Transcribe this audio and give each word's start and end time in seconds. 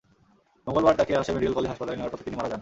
মঙ্গলবার 0.65 0.97
তাঁকে 0.99 1.11
Rajshahi 1.13 1.35
medical 1.35 1.55
college 1.55 1.69
হাসপাতালে 1.71 1.97
নেওয়ার 1.97 2.13
পথে 2.13 2.25
তিনি 2.25 2.37
মারা 2.37 2.49
যান। 2.51 2.59